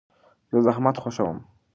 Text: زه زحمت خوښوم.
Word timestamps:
زه 0.51 0.57
زحمت 0.65 0.95
خوښوم. 1.01 1.37